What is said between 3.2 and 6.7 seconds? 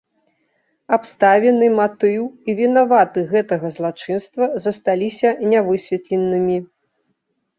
гэтага злачынства засталіся нявысветленымі.